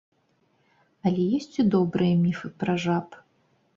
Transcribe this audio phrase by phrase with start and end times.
[1.09, 3.23] Але ёсць і добрыя міфы пра жаб.